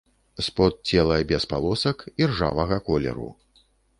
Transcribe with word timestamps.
Спод 0.45 0.79
цела 0.93 1.17
без 1.33 1.45
палосак, 1.51 2.03
іржавага 2.25 2.81
колеру. 2.91 3.29